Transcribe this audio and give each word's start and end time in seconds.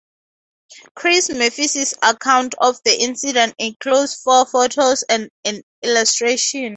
Chris 0.95 1.29
Murphy's 1.29 1.93
account 2.01 2.55
of 2.59 2.81
the 2.83 3.01
incident 3.03 3.53
includes 3.59 4.15
four 4.15 4.47
photos 4.47 5.03
and 5.03 5.29
an 5.45 5.61
illustration. 5.83 6.69